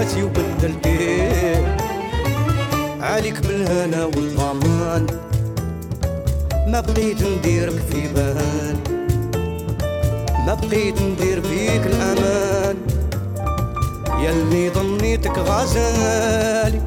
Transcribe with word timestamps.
كاسي 0.00 0.22
وبدلتيه 0.22 1.76
عليك 3.00 3.40
بالهنا 3.46 4.04
والضمان. 4.04 5.06
ما 6.68 6.80
بقيت 6.80 7.22
نديرك 7.22 7.82
في 7.90 8.08
بال. 8.14 8.76
ما 10.46 10.54
بقيت 10.54 11.02
ندير 11.02 11.42
فيك 11.42 11.86
الأمان. 11.86 12.76
يلي 14.20 14.70
ظنيتك 14.70 15.38
غزالي. 15.38 16.80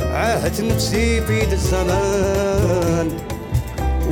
عاهدت 0.00 0.60
نفسي 0.60 1.20
في 1.20 1.40
ذا 1.40 1.52
الزمان. 1.52 3.08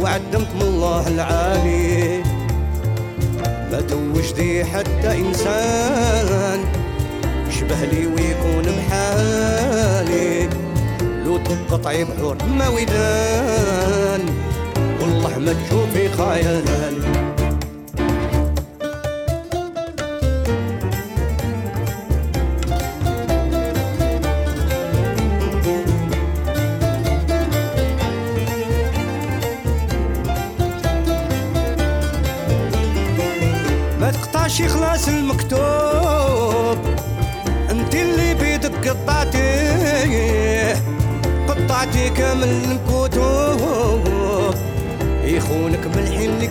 وعدمت 0.00 0.48
من 0.54 0.62
الله 0.62 1.08
العالي. 1.08 2.22
ما 3.72 3.80
توجدي 3.80 4.64
حتى 4.64 5.18
إنسان. 5.18 6.73
يشبه 7.54 7.84
لي 7.84 8.06
ويكون 8.06 8.62
بحالي. 8.62 10.48
لو 11.24 11.36
تنقطعي 11.36 12.04
بحور 12.04 12.36
ما 12.58 12.68
ودان 12.68 14.20
والله 15.00 15.38
ما 15.38 15.52
تشوفي 15.52 16.08
خيالي 16.08 17.23
بالحين 45.94 46.38
لك 46.38 46.50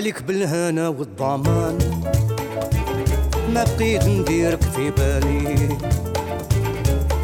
عليك 0.00 0.22
بالهنا 0.22 0.88
والضمان. 0.88 1.78
ما 3.54 3.64
بقيت 3.64 4.04
نديرك 4.04 4.62
في 4.62 4.90
بالي. 4.90 5.68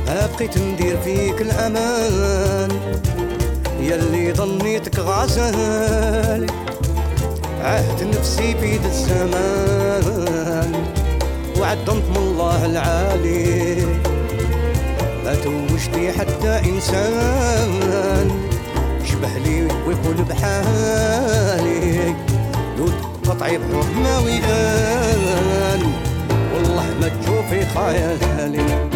ما 0.06 0.26
بقيت 0.26 0.58
ندير 0.58 0.96
فيك 1.00 1.40
الأمان. 1.40 2.70
يلي 3.80 4.32
ظنيتك 4.32 4.98
غزالي 4.98 6.46
عهد 7.60 8.02
نفسي 8.02 8.52
ذا 8.52 8.88
الزمان. 8.88 10.72
وعدمت 11.60 12.04
من 12.10 12.16
الله 12.16 12.66
العالي. 12.66 13.86
ما 15.24 15.34
توجتي 15.34 16.12
حتى 16.12 16.60
إنسان. 16.70 18.30
يشبه 19.04 19.38
لي 19.44 19.68
ويكون 19.86 20.26
بحالي. 20.28 22.14
لو 22.78 22.88
تقطعي 23.24 23.58
بحور 23.58 23.84
ما 24.02 24.18
والله 26.54 26.86
ما 27.00 27.08
تشوفي 27.08 27.66
خيالي. 27.66 28.95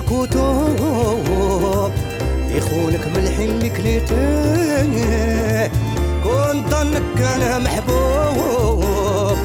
الكتب. 0.00 1.92
يخونك 2.56 3.06
من 3.06 3.16
الحين 3.16 3.72
كليتيه 3.76 5.70
كنت 6.24 6.74
ظنك 6.74 7.20
أنا 7.36 7.58
محبوب. 7.58 9.38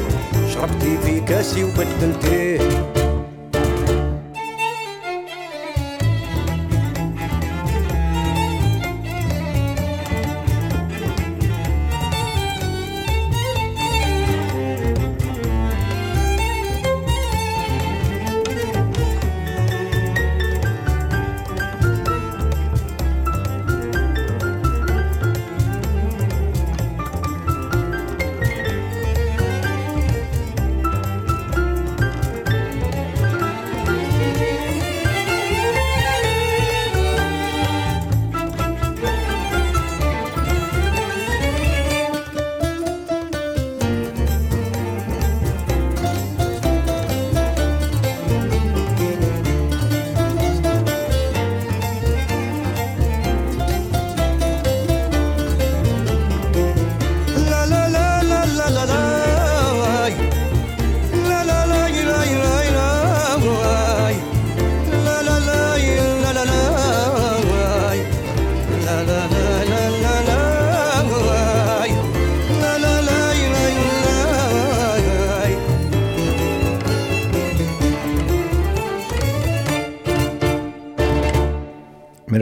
شربتي 0.54 0.98
في 1.04 1.20
كاسي 1.20 1.64
وبدلتيه. 1.64 2.95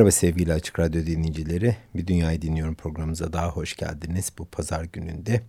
Merhaba 0.05 0.17
sevgili 0.17 0.53
Açık 0.53 0.79
Radyo 0.79 1.07
dinleyicileri. 1.07 1.77
Bir 1.95 2.07
Dünyayı 2.07 2.43
Dinliyorum 2.43 2.75
programımıza 2.75 3.33
daha 3.33 3.49
hoş 3.49 3.77
geldiniz 3.77 4.33
bu 4.39 4.45
pazar 4.45 4.85
gününde. 4.85 5.41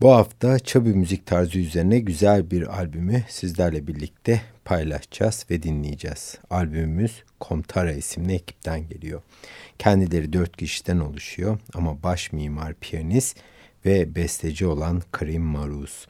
Bu 0.00 0.12
hafta 0.12 0.58
Çabi 0.58 0.88
müzik 0.88 1.26
tarzı 1.26 1.58
üzerine 1.58 1.98
güzel 1.98 2.50
bir 2.50 2.78
albümü 2.78 3.22
sizlerle 3.28 3.86
birlikte 3.86 4.42
paylaşacağız 4.64 5.46
ve 5.50 5.62
dinleyeceğiz. 5.62 6.38
Albümümüz 6.50 7.22
Komtara 7.40 7.92
isimli 7.92 8.34
ekipten 8.34 8.88
geliyor. 8.88 9.22
Kendileri 9.78 10.32
dört 10.32 10.56
kişiden 10.56 10.98
oluşuyor 10.98 11.58
ama 11.74 12.02
baş 12.02 12.32
mimar, 12.32 12.74
piyanist 12.74 13.36
ve 13.86 14.14
besteci 14.14 14.66
olan 14.66 15.02
Karim 15.12 15.42
Maruz. 15.42 16.06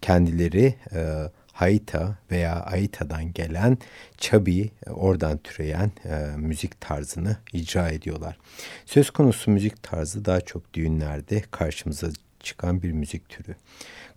Kendileri... 0.00 0.74
E, 0.92 1.30
Haita 1.54 2.18
veya 2.30 2.54
Aita'dan 2.54 3.32
gelen 3.32 3.78
Çabi 4.18 4.70
oradan 4.86 5.38
türeyen 5.38 5.92
e, 6.04 6.36
müzik 6.36 6.80
tarzını 6.80 7.36
icra 7.52 7.88
ediyorlar. 7.88 8.38
Söz 8.86 9.10
konusu 9.10 9.50
müzik 9.50 9.82
tarzı 9.82 10.24
daha 10.24 10.40
çok 10.40 10.74
düğünlerde 10.74 11.42
karşımıza 11.50 12.08
çıkan 12.40 12.82
bir 12.82 12.92
müzik 12.92 13.28
türü. 13.28 13.54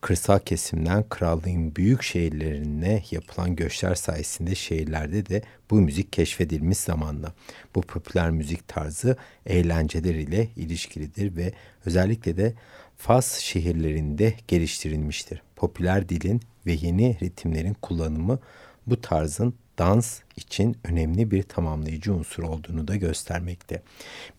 Kırsal 0.02 0.40
kesimden 0.40 1.04
krallığın 1.10 1.76
büyük 1.76 2.04
şehirlerine 2.04 3.04
yapılan 3.12 3.56
göçler 3.56 3.96
sayesinde 3.96 4.56
şehirlerde 4.56 5.26
de 5.26 5.42
bu 5.70 5.76
müzik 5.76 6.14
keşfedilmiş 6.14 6.78
zamanla. 6.78 7.34
Bu 7.76 7.82
popüler 7.82 8.32
müzik 8.32 8.68
tarzı 8.68 9.18
eğlenceler 9.46 10.16
ile 10.16 10.48
ilişkilidir 10.56 11.36
ve 11.36 11.54
özellikle 11.86 12.38
de 12.38 12.54
Fas 12.98 13.40
şehirlerinde 13.40 14.34
geliştirilmiştir. 14.48 15.42
Popüler 15.56 16.10
dilin 16.10 16.42
ve 16.66 16.72
yeni 16.72 17.18
ritimlerin 17.22 17.74
kullanımı 17.74 18.40
bu 18.88 19.02
tarzın 19.02 19.54
dans 19.78 20.20
için 20.36 20.78
önemli 20.84 21.32
bir 21.32 21.44
tamamlayıcı 21.44 22.14
unsur 22.14 22.44
olduğunu 22.44 22.88
da 22.88 22.96
göstermekte. 22.96 23.82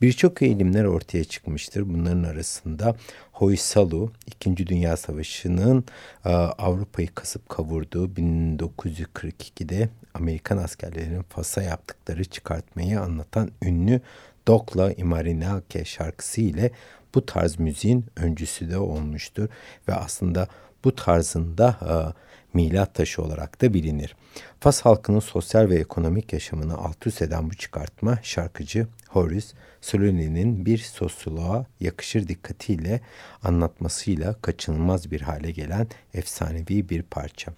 Birçok 0.02 0.42
eğilimler 0.42 0.84
ortaya 0.84 1.24
çıkmıştır. 1.24 1.88
Bunların 1.88 2.22
arasında 2.22 2.96
Hoysalu, 3.32 4.12
İkinci 4.26 4.66
Dünya 4.66 4.96
Savaşı'nın 4.96 5.84
e, 6.24 6.28
Avrupa'yı 6.28 7.08
kasıp 7.14 7.48
kavurduğu 7.48 8.06
1942'de 8.06 9.88
Amerikan 10.14 10.58
askerlerinin 10.58 11.22
Fas'a 11.22 11.62
yaptıkları 11.62 12.24
çıkartmayı 12.24 13.00
anlatan 13.00 13.50
ünlü 13.62 14.00
Dokla 14.46 14.92
Imarinake 14.92 15.84
şarkısı 15.84 16.40
ile 16.40 16.70
bu 17.14 17.26
tarz 17.26 17.58
müziğin 17.58 18.06
öncüsü 18.16 18.70
de 18.70 18.78
olmuştur 18.78 19.48
ve 19.88 19.94
aslında 19.94 20.48
bu 20.84 20.94
tarzında 20.94 21.78
e, 21.82 21.94
milat 22.54 22.94
taşı 22.94 23.22
olarak 23.22 23.62
da 23.62 23.74
bilinir. 23.74 24.16
Fas 24.60 24.80
halkının 24.80 25.20
sosyal 25.20 25.68
ve 25.68 25.74
ekonomik 25.74 26.32
yaşamını 26.32 26.78
alt 26.78 27.06
üst 27.06 27.22
eden 27.22 27.50
bu 27.50 27.54
çıkartma 27.54 28.18
şarkıcı 28.22 28.86
Horace 29.08 29.46
Soloni'nin 29.80 30.66
bir 30.66 30.78
sosyoloğa 30.78 31.66
yakışır 31.80 32.28
dikkatiyle 32.28 33.00
anlatmasıyla 33.42 34.34
kaçınılmaz 34.42 35.10
bir 35.10 35.20
hale 35.20 35.50
gelen 35.50 35.86
efsanevi 36.14 36.88
bir 36.88 37.02
parça. 37.02 37.52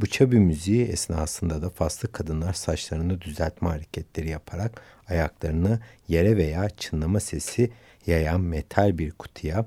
Bu 0.00 0.06
çabi 0.06 0.38
müziği 0.38 0.84
esnasında 0.84 1.62
da 1.62 1.70
Faslı 1.70 2.12
kadınlar 2.12 2.52
saçlarını 2.52 3.20
düzeltme 3.20 3.68
hareketleri 3.68 4.28
yaparak 4.28 4.82
ayaklarını 5.08 5.80
yere 6.08 6.36
veya 6.36 6.70
çınlama 6.70 7.20
sesi 7.20 7.70
yayan 8.06 8.40
metal 8.40 8.98
bir 8.98 9.10
kutuya, 9.10 9.66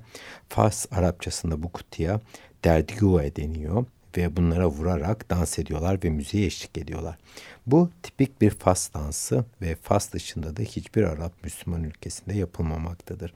Fas 0.49 0.85
Arapçasında 0.91 1.63
bu 1.63 1.71
kutuya 1.71 2.21
derdigue 2.63 3.35
deniyor 3.35 3.85
ve 4.17 4.35
bunlara 4.35 4.67
vurarak 4.67 5.29
dans 5.29 5.59
ediyorlar 5.59 5.99
ve 6.03 6.09
müziğe 6.09 6.45
eşlik 6.45 6.77
ediyorlar. 6.77 7.17
Bu 7.67 7.89
tipik 8.03 8.41
bir 8.41 8.49
Fas 8.49 8.93
dansı 8.93 9.45
ve 9.61 9.75
Fas 9.75 10.13
dışında 10.13 10.57
da 10.57 10.61
hiçbir 10.61 11.03
Arap 11.03 11.43
Müslüman 11.43 11.83
ülkesinde 11.83 12.37
yapılmamaktadır. 12.37 13.33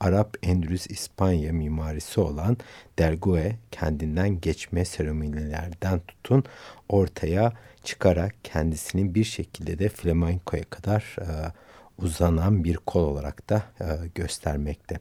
Arap, 0.00 0.36
Endülüs, 0.42 0.86
İspanya 0.86 1.52
mimarisi 1.52 2.20
olan 2.20 2.56
dergue 2.98 3.56
kendinden 3.70 4.40
geçme 4.40 4.84
seremonilerden 4.84 6.00
tutun 6.00 6.44
ortaya 6.88 7.52
çıkarak 7.84 8.34
kendisinin 8.44 9.14
bir 9.14 9.24
şekilde 9.24 9.78
de 9.78 9.88
flamenkoya 9.88 10.64
kadar 10.64 11.16
e, 11.20 11.52
uzanan 11.98 12.64
bir 12.64 12.76
kol 12.76 13.02
olarak 13.02 13.50
da 13.50 13.62
e, 13.80 13.84
göstermekte. 14.14 14.98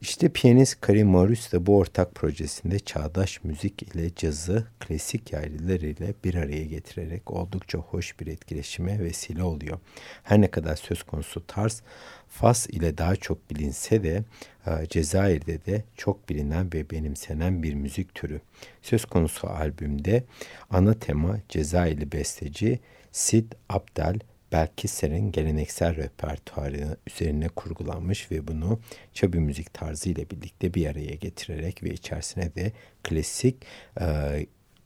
İşte 0.00 0.28
piyanist 0.28 0.80
Karim 0.80 1.08
Morris 1.08 1.52
de 1.52 1.66
bu 1.66 1.76
ortak 1.76 2.14
projesinde 2.14 2.78
çağdaş 2.78 3.44
müzik 3.44 3.82
ile 3.82 4.14
cazı 4.16 4.66
klasik 4.80 5.32
yaylılar 5.32 5.80
ile 5.80 6.14
bir 6.24 6.34
araya 6.34 6.64
getirerek 6.64 7.30
oldukça 7.30 7.78
hoş 7.78 8.20
bir 8.20 8.26
etkileşime 8.26 8.98
vesile 8.98 9.42
oluyor. 9.42 9.78
Her 10.22 10.40
ne 10.40 10.50
kadar 10.50 10.76
söz 10.76 11.02
konusu 11.02 11.46
tarz 11.46 11.82
Fas 12.28 12.66
ile 12.66 12.98
daha 12.98 13.16
çok 13.16 13.50
bilinse 13.50 14.02
de 14.02 14.24
e, 14.66 14.86
Cezayir'de 14.88 15.64
de 15.66 15.84
çok 15.96 16.28
bilinen 16.28 16.72
ve 16.72 16.90
benimsenen 16.90 17.62
bir 17.62 17.74
müzik 17.74 18.14
türü. 18.14 18.40
Söz 18.82 19.04
konusu 19.04 19.48
albümde 19.48 20.24
ana 20.70 20.94
tema 20.94 21.38
Cezayirli 21.48 22.12
besteci 22.12 22.80
Sid 23.12 23.52
Abdel 23.68 24.18
Belkisser'in 24.52 25.32
geleneksel 25.32 25.96
repertuarı 25.96 26.96
üzerine 27.06 27.48
kurgulanmış 27.48 28.30
ve 28.30 28.48
bunu 28.48 28.80
çabi 29.14 29.38
müzik 29.38 29.74
tarzı 29.74 30.08
ile 30.10 30.30
birlikte 30.30 30.74
bir 30.74 30.86
araya 30.86 31.14
getirerek 31.14 31.82
ve 31.82 31.90
içerisine 31.90 32.54
de 32.54 32.72
klasik 33.02 33.56
e, 34.00 34.06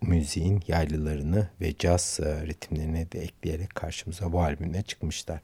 müziğin 0.03 0.63
yaylılarını 0.69 1.49
ve 1.61 1.77
caz 1.79 2.21
e, 2.23 2.47
ritimlerini 2.47 3.13
de 3.13 3.21
ekleyerek 3.21 3.75
karşımıza 3.75 4.33
bu 4.33 4.43
albümle 4.43 4.83
çıkmışlar. 4.83 5.41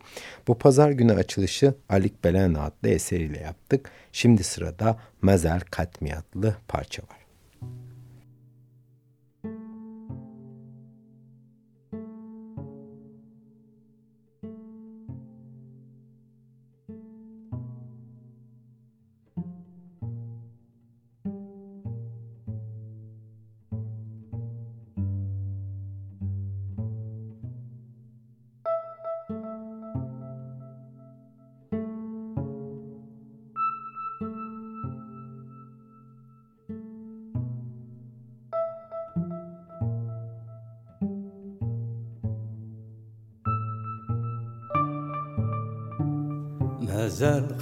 Bu 0.48 0.58
pazar 0.58 0.90
günü 0.90 1.12
açılışı 1.12 1.74
Alik 1.88 2.24
Belen 2.24 2.54
adlı 2.54 2.88
eseriyle 2.88 3.38
yaptık. 3.38 3.90
Şimdi 4.12 4.44
sırada 4.44 4.98
Mazel 5.22 5.60
Katmi 5.60 6.14
adlı 6.14 6.56
parça 6.68 7.02
var. 7.02 7.17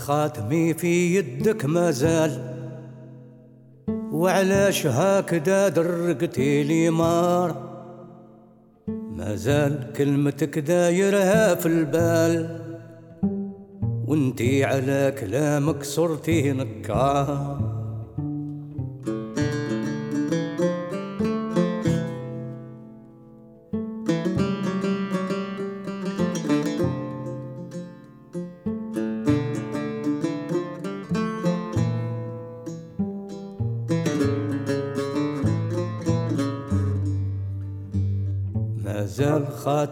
خاتمي 0.06 0.74
في 0.74 1.16
يدك 1.16 1.64
ما 1.64 1.90
زال. 1.90 2.32
وعلاش 4.12 4.86
هكذا 4.86 5.68
درقتي 5.68 6.62
لي 6.62 6.90
مار؟ 6.90 7.50
ما 8.88 9.34
زال 9.34 9.92
كلمتك 9.96 10.58
دايرها 10.58 11.54
في 11.54 11.66
البال. 11.66 12.60
وانتي 14.06 14.64
على 14.64 15.14
كلامك 15.20 15.82
صرتي 15.82 16.52
نكار. 16.52 17.75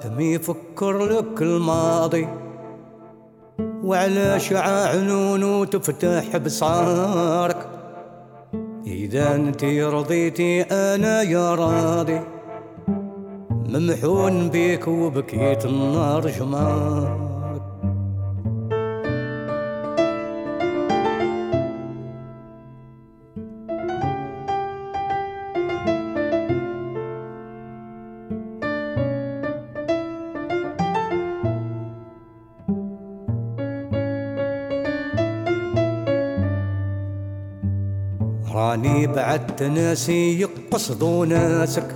خاتمي 0.05 0.25
يفكر 0.25 0.99
لك 1.05 1.43
الماضي. 1.43 2.29
وعلى 3.85 4.41
شعاع 4.41 4.89
عنونه 4.89 5.65
تفتح 5.65 6.37
بصارك. 6.37 7.67
إذا 8.87 9.35
انتي 9.35 9.83
رضيتي 9.83 10.63
أنا 10.63 11.23
يا 11.23 11.55
راضي. 11.55 12.21
ممحون 13.49 14.49
بيك 14.49 14.89
وبكيت 14.89 15.65
النار 15.65 16.29
جمار 16.29 17.34
بعدت 39.17 39.63
ناسي 39.63 40.41
يقصدوا 40.41 41.27
ناسك. 41.27 41.95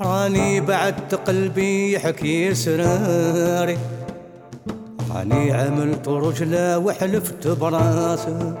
راني 0.00 0.60
بعدت 0.60 1.14
قلبي 1.14 1.92
يحكي 1.92 2.54
سراري. 2.54 3.78
راني 5.14 5.52
عملت 5.52 6.08
رجلة 6.08 6.78
وحلفت 6.78 7.48
براسك 7.48 8.56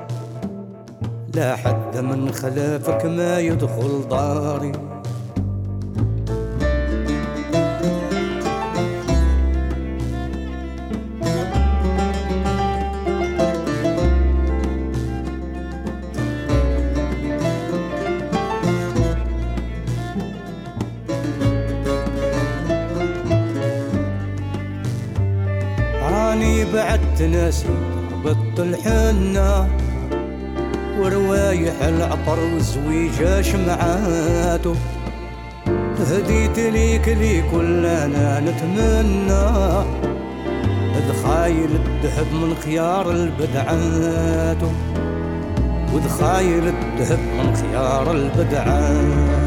لا 1.34 1.56
حد 1.56 1.98
من 1.98 2.32
خلافك 2.32 3.04
ما 3.06 3.38
يدخل 3.38 4.08
داري. 4.10 4.72
ناسي 27.32 27.66
ربطت 28.12 28.60
الحنة 28.60 29.68
وروايح 31.00 31.82
العطر 31.82 32.38
وزويجة 32.56 33.42
شمعاتو 33.42 34.74
هديت 36.10 36.58
ليك 36.58 37.08
لي 37.08 37.42
كل 37.50 37.86
أنا 37.86 38.40
نتمنى. 38.40 39.50
ذخايل 41.08 41.70
الذهب 41.70 42.26
من 42.32 42.54
خيار 42.64 43.10
البدعات 43.10 44.62
وذخايل 45.94 46.64
الذهب 46.68 47.18
من 47.18 47.54
خيار 47.56 48.12
البدعات 48.12 49.39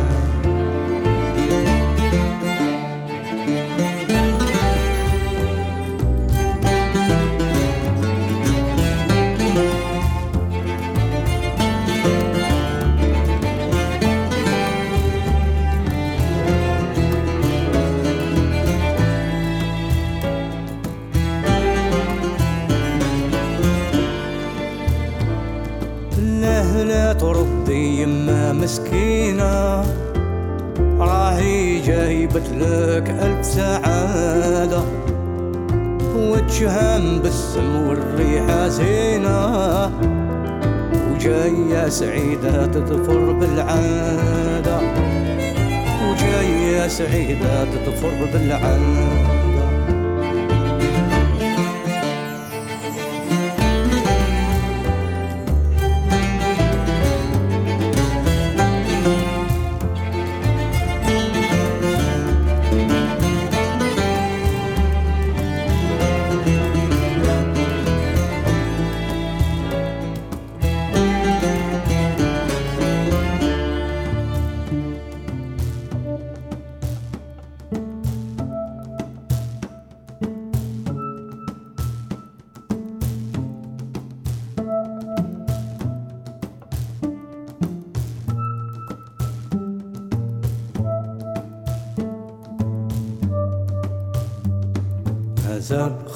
سعيدة 41.94 42.66
تظفر 42.66 43.32
بالعادة 43.32 44.80
وجاية 46.10 46.88
سعيدة 46.88 47.66
تظفر 47.66 48.26
بالعادة 48.34 49.53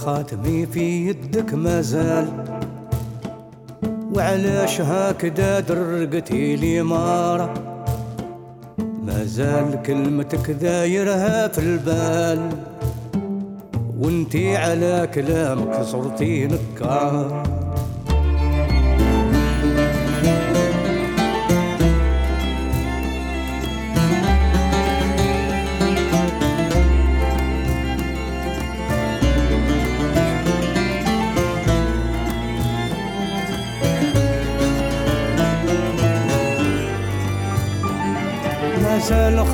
خاتمي 0.07 0.65
في 0.65 1.07
يدك 1.07 1.53
ما 1.53 1.81
زال. 1.81 2.27
وعلاش 4.15 4.81
هكذا 4.81 5.59
درقتي 5.59 6.55
لي 6.55 6.81
مارة. 6.81 7.53
ما 9.03 9.23
زال 9.23 9.81
كلمتك 9.85 10.51
دايرها 10.51 11.47
في 11.47 11.57
البال. 11.57 12.49
وانتي 13.99 14.57
على 14.57 15.09
كلامك 15.13 15.81
صرتي 15.81 16.47
نكار 16.47 17.43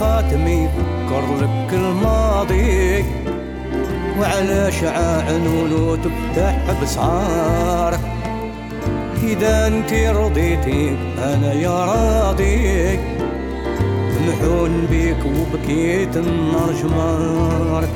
خاتمي 0.03 0.67
فكر 0.67 1.36
لك 1.41 1.74
الماضي 1.74 3.05
وعلى 4.19 4.72
شعاع 4.72 5.38
نونو 5.38 5.95
تفتح 5.95 6.81
بصارك 6.81 8.00
إذا 9.24 9.67
أنت 9.67 9.93
رضيتي 9.93 10.98
أنا 11.17 11.53
يا 11.53 11.86
راضي 11.86 13.00
محون 14.27 14.88
بيك 14.89 15.17
وبكيت 15.25 16.17
النار 16.17 16.72
جمارك 16.83 17.89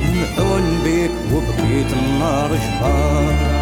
نحون 0.00 0.80
بيك 0.84 1.10
وبقيت 1.32 1.92
النار 1.92 2.48
شباب 2.48 3.53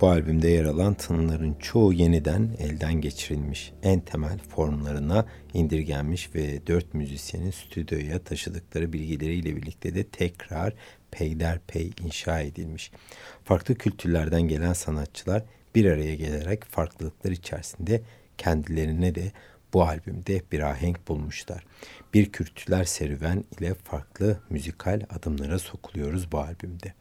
bu 0.00 0.08
albümde 0.08 0.48
yer 0.48 0.64
alan 0.64 0.94
tınıların 0.94 1.54
çoğu 1.54 1.92
yeniden 1.92 2.56
elden 2.58 3.00
geçirilmiş, 3.00 3.72
en 3.82 4.00
temel 4.00 4.38
formlarına 4.38 5.26
indirgenmiş 5.54 6.34
ve 6.34 6.66
dört 6.66 6.94
müzisyenin 6.94 7.50
stüdyoya 7.50 8.18
taşıdıkları 8.18 8.92
bilgileriyle 8.92 9.56
birlikte 9.56 9.94
de 9.94 10.04
tekrar 10.04 10.74
peyderpey 11.10 11.90
inşa 12.04 12.40
edilmiş. 12.40 12.90
Farklı 13.44 13.74
kültürlerden 13.74 14.42
gelen 14.42 14.72
sanatçılar 14.72 15.42
bir 15.74 15.84
araya 15.84 16.14
gelerek 16.14 16.64
farklılıklar 16.64 17.30
içerisinde 17.30 18.02
kendilerine 18.38 19.14
de 19.14 19.32
bu 19.74 19.82
albümde 19.82 20.42
bir 20.52 20.60
ahenk 20.60 21.08
bulmuşlar. 21.08 21.64
Bir 22.14 22.32
kültürler 22.32 22.84
serüven 22.84 23.44
ile 23.58 23.74
farklı 23.74 24.40
müzikal 24.50 25.00
adımlara 25.10 25.58
sokuluyoruz 25.58 26.32
bu 26.32 26.38
albümde. 26.38 26.94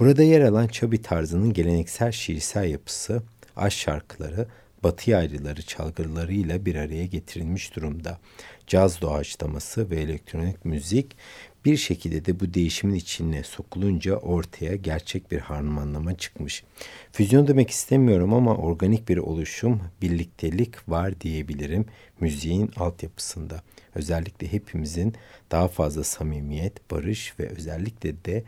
Burada 0.00 0.22
yer 0.22 0.40
alan 0.40 0.66
Çabi 0.66 1.02
tarzının 1.02 1.52
geleneksel 1.52 2.12
şiirsel 2.12 2.68
yapısı, 2.68 3.22
aşk 3.56 3.78
şarkıları, 3.78 4.46
batı 4.84 5.10
yaylıları 5.10 5.62
çalgılarıyla 5.62 6.66
bir 6.66 6.74
araya 6.74 7.06
getirilmiş 7.06 7.76
durumda. 7.76 8.18
Caz 8.66 9.00
doğaçlaması 9.00 9.90
ve 9.90 9.96
elektronik 9.96 10.64
müzik 10.64 11.16
bir 11.64 11.76
şekilde 11.76 12.24
de 12.24 12.40
bu 12.40 12.54
değişimin 12.54 12.94
içine 12.94 13.42
sokulunca 13.42 14.16
ortaya 14.16 14.76
gerçek 14.76 15.30
bir 15.30 15.38
harmanlama 15.38 16.16
çıkmış. 16.16 16.64
Füzyon 17.12 17.48
demek 17.48 17.70
istemiyorum 17.70 18.34
ama 18.34 18.56
organik 18.56 19.08
bir 19.08 19.18
oluşum, 19.18 19.80
birliktelik 20.02 20.88
var 20.88 21.20
diyebilirim 21.20 21.86
müziğin 22.20 22.70
altyapısında. 22.76 23.62
Özellikle 23.94 24.52
hepimizin 24.52 25.14
daha 25.50 25.68
fazla 25.68 26.04
samimiyet, 26.04 26.90
barış 26.90 27.34
ve 27.40 27.48
özellikle 27.48 28.24
de 28.24 28.42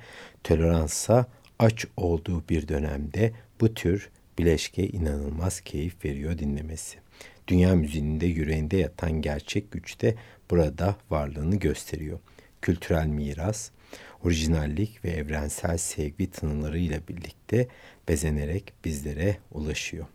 toleransa 0.44 1.26
aç 1.58 1.86
olduğu 1.96 2.48
bir 2.48 2.68
dönemde 2.68 3.32
bu 3.60 3.74
tür 3.74 4.10
bileşke 4.38 4.88
inanılmaz 4.88 5.60
keyif 5.60 6.04
veriyor 6.04 6.38
dinlemesi. 6.38 6.98
Dünya 7.48 7.74
müziğinin 7.74 8.20
de 8.20 8.26
yüreğinde 8.26 8.76
yatan 8.76 9.12
gerçek 9.12 9.72
güç 9.72 10.00
de 10.00 10.14
burada 10.50 10.96
varlığını 11.10 11.56
gösteriyor. 11.56 12.18
Kültürel 12.62 13.06
miras, 13.06 13.70
orijinallik 14.24 15.04
ve 15.04 15.10
evrensel 15.10 15.78
sevgi 15.78 16.30
tınılarıyla 16.30 17.00
birlikte 17.08 17.68
bezenerek 18.08 18.72
bizlere 18.84 19.36
ulaşıyor. 19.52 20.06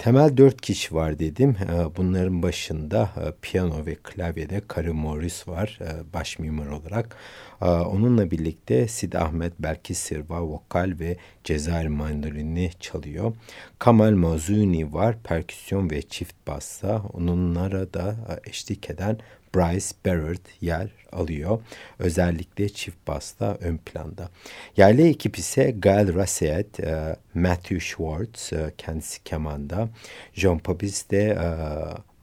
Temel 0.00 0.36
dört 0.36 0.60
kişi 0.60 0.94
var 0.94 1.18
dedim. 1.18 1.56
Ee, 1.60 1.96
bunların 1.96 2.42
başında 2.42 3.10
e, 3.16 3.32
piyano 3.42 3.86
ve 3.86 3.94
klavyede 3.94 4.62
Karı 4.68 4.94
Morris 4.94 5.48
var 5.48 5.78
e, 5.80 6.12
baş 6.14 6.38
mimar 6.38 6.66
olarak. 6.66 7.16
Ee, 7.62 7.66
onunla 7.66 8.30
birlikte 8.30 8.88
Sid 8.88 9.12
Ahmet 9.12 9.52
Belki 9.58 9.94
Sirva 9.94 10.42
vokal 10.42 10.94
ve 11.00 11.16
Cezayir 11.44 11.88
mandolini 11.88 12.70
çalıyor. 12.80 13.32
Kamal 13.78 14.12
Mazuni 14.12 14.92
var 14.92 15.16
perküsyon 15.24 15.90
ve 15.90 16.02
çift 16.02 16.34
bassa. 16.46 17.02
Onunlara 17.12 17.94
da 17.94 18.16
e, 18.28 18.50
eşlik 18.50 18.90
eden 18.90 19.18
Bryce 19.54 19.86
Barrett 20.06 20.40
yer 20.60 20.90
alıyor. 21.12 21.62
Özellikle 21.98 22.68
çift 22.68 23.06
basta 23.06 23.56
ön 23.60 23.76
planda. 23.76 24.30
Yerli 24.76 25.08
ekip 25.08 25.38
ise 25.38 25.70
Gail 25.70 26.14
Rasset, 26.14 26.80
e, 26.80 27.16
Matthew 27.34 27.80
Schwartz 27.80 28.52
e, 28.52 28.72
kendisi 28.78 29.24
kemanda, 29.24 29.88
Jean 30.34 30.58
Papis 30.58 31.10
de 31.10 31.20
e, 31.20 31.48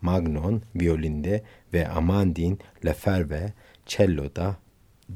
Magnon 0.01 0.61
violinde 0.75 1.43
ve 1.73 1.87
Amandine 1.87 2.57
Leferve 2.85 3.53
cello'da 3.85 4.55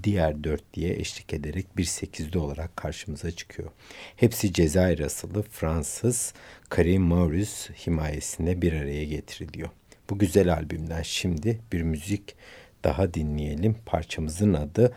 diğer 0.04 0.44
dört 0.44 0.74
diye 0.74 0.94
eşlik 0.94 1.34
ederek 1.34 1.78
bir 1.78 1.84
sekizli 1.84 2.40
olarak 2.40 2.78
karşımıza 2.78 3.32
çıkıyor. 3.32 3.70
Hepsi 4.16 4.54
Cezayir 4.54 5.00
asılı 5.00 5.44
Fransız 5.44 6.34
Karim 6.70 7.02
Maurice 7.02 7.74
himayesinde 7.88 8.62
bir 8.62 8.74
araya 8.74 9.06
getiriliyor. 9.06 9.70
Bu 10.12 10.18
güzel 10.18 10.54
albümden 10.54 11.02
şimdi 11.02 11.60
bir 11.72 11.82
müzik 11.82 12.36
daha 12.84 13.14
dinleyelim. 13.14 13.76
Parçamızın 13.86 14.54
adı 14.54 14.94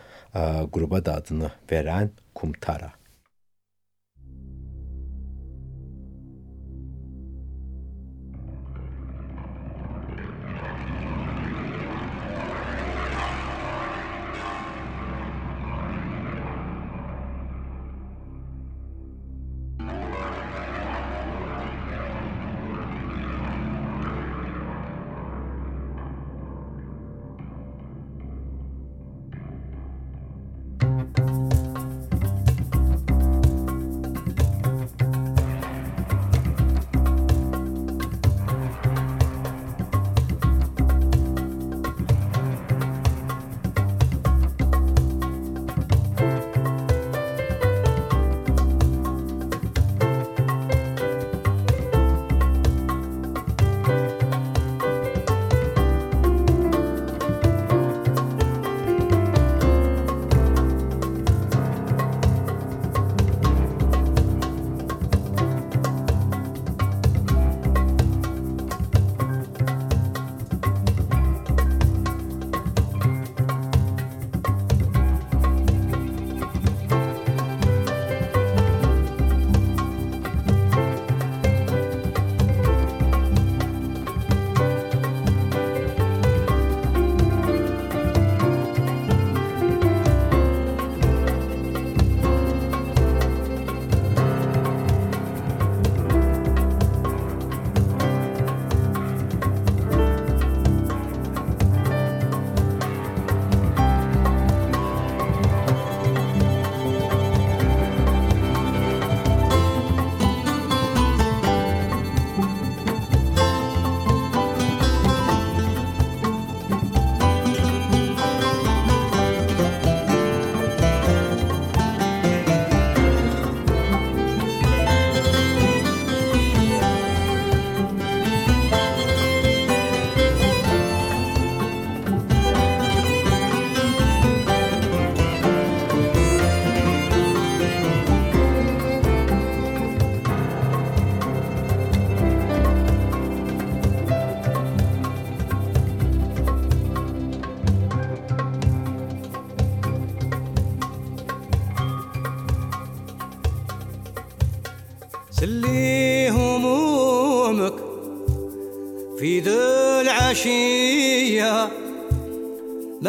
gruba 0.73 1.05
da 1.05 1.15
adını 1.15 1.51
veren 1.71 2.11
Kumtara. 2.35 2.91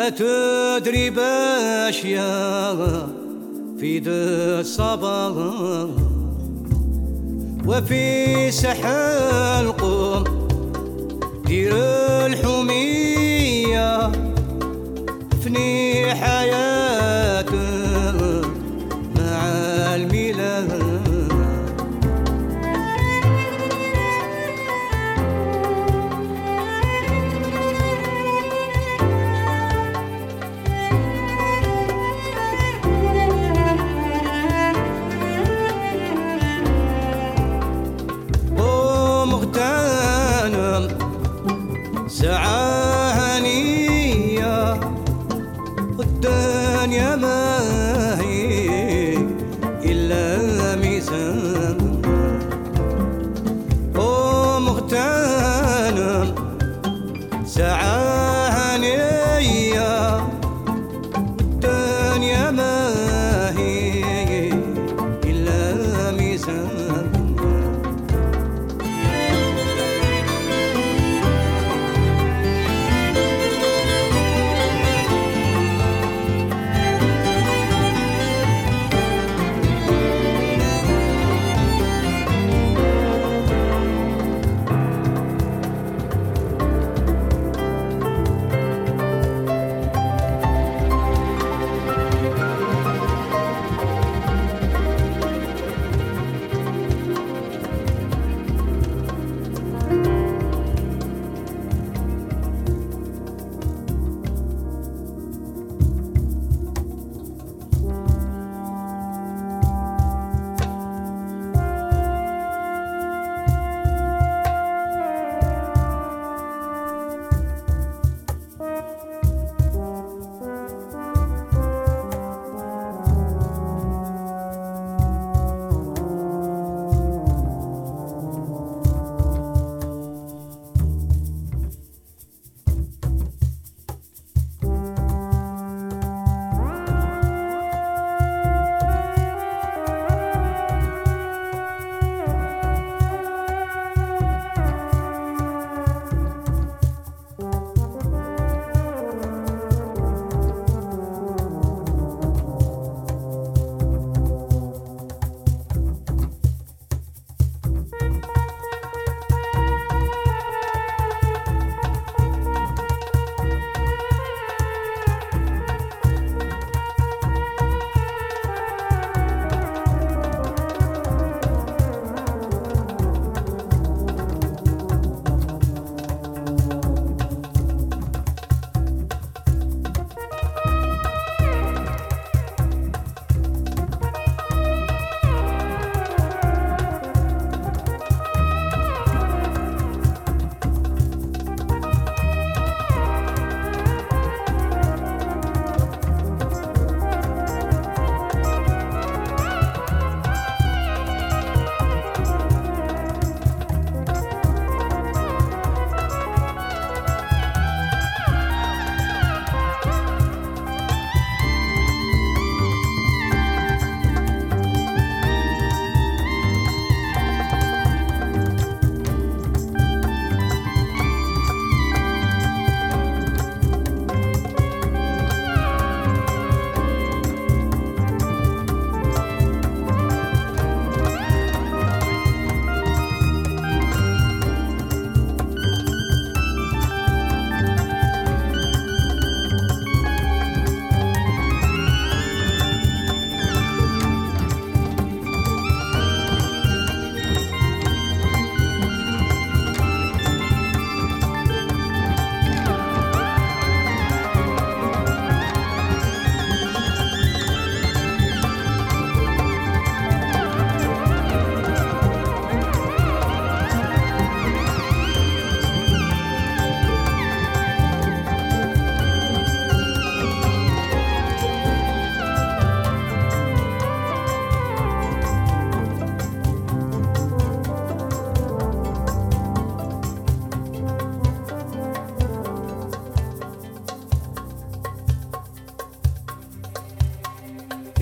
تدري 0.08 1.10
باش 1.10 2.04
يا 2.04 2.74
في 3.80 3.98
ذا 3.98 4.60
الصبر 4.60 5.88
وفي 7.66 8.50
سحر 8.50 9.60
القوم 9.60 10.24
دير 11.46 11.95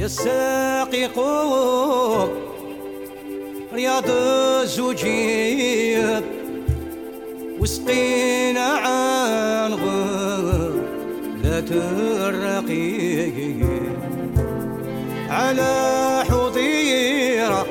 الساقي 0.04 1.04
رياض 3.72 4.10
الزوجية 4.62 6.22
وسقينا 7.58 8.66
عن 8.66 9.74
غير 9.74 10.72
ذات 11.42 11.72
الرقيق. 11.72 13.82
على 15.30 16.24
حضيرة 16.30 17.66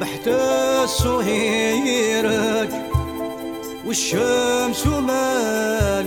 بحت 0.00 0.28
السهيرك 0.84 2.70
والشمس 3.86 4.86
مالت 4.86 6.04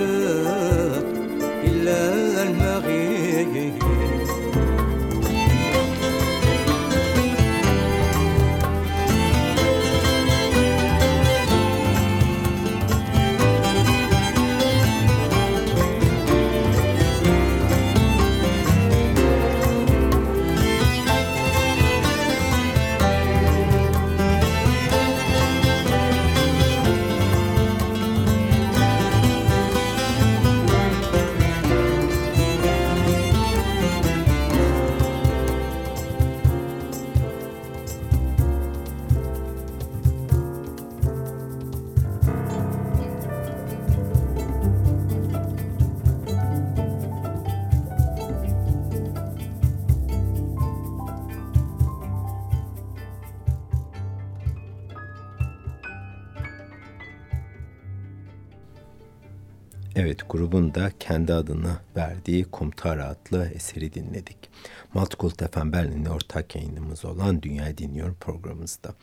kendi 61.07 61.33
adını 61.33 61.77
verdiği 61.95 62.43
Kumtara 62.43 63.07
adlı 63.07 63.51
eseri 63.55 63.93
dinledik. 63.93 64.37
Multicult 64.93 65.53
FM 65.53 65.71
Berlin'le 65.71 66.09
ortak 66.09 66.55
yayınımız 66.55 67.05
olan 67.05 67.41
Dünya 67.41 67.77
Dinliyorum 67.77 68.17
programımızda. 68.19 68.93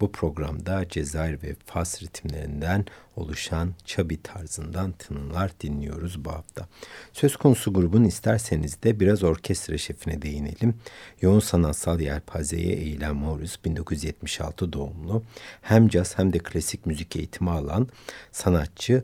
Bu 0.00 0.12
programda 0.12 0.88
Cezayir 0.88 1.42
ve 1.42 1.54
Fas 1.66 2.02
ritimlerinden 2.02 2.84
oluşan 3.16 3.74
Çabi 3.84 4.22
tarzından 4.22 4.92
tınılar 4.92 5.50
dinliyoruz 5.60 6.24
bu 6.24 6.30
hafta. 6.30 6.68
Söz 7.12 7.36
konusu 7.36 7.72
grubun 7.72 8.04
isterseniz 8.04 8.82
de 8.82 9.00
biraz 9.00 9.22
orkestra 9.22 9.78
şefine 9.78 10.22
değinelim. 10.22 10.74
Yoğun 11.20 11.40
sanatsal 11.40 12.00
yelpazeye 12.00 12.74
eğilen 12.74 13.16
Maurus 13.16 13.64
1976 13.64 14.72
doğumlu. 14.72 15.22
Hem 15.62 15.88
caz 15.88 16.18
hem 16.18 16.32
de 16.32 16.38
klasik 16.38 16.86
müzik 16.86 17.16
eğitimi 17.16 17.50
alan 17.50 17.88
sanatçı 18.32 19.02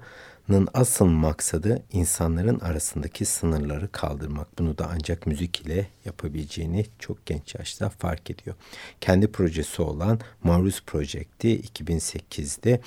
asıl 0.75 1.07
maksadı 1.07 1.83
insanların 1.93 2.61
arasındaki 2.61 3.25
sınırları 3.25 3.93
kaldırmak. 3.93 4.59
Bunu 4.59 4.79
da 4.79 4.91
ancak 4.95 5.27
müzik 5.27 5.61
ile 5.61 5.87
yapabileceğini 6.05 6.87
çok 6.99 7.27
genç 7.27 7.55
yaşta 7.55 7.89
fark 7.89 8.31
ediyor. 8.31 8.57
Kendi 9.01 9.33
projesi 9.33 9.83
olan 9.83 10.21
Marus 10.43 10.83
Project'i 10.87 11.61
2008'de 11.61 12.81